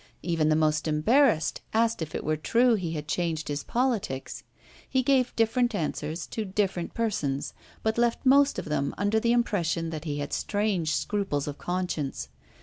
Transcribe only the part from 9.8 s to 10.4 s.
that he had